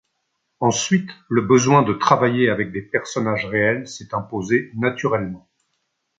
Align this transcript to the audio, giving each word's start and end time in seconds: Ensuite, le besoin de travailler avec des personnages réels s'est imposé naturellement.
Ensuite, 0.61 1.11
le 1.29 1.43
besoin 1.43 1.83
de 1.83 1.93
travailler 1.93 2.49
avec 2.49 2.71
des 2.71 2.81
personnages 2.81 3.45
réels 3.45 3.87
s'est 3.87 4.15
imposé 4.15 4.71
naturellement. 4.73 5.47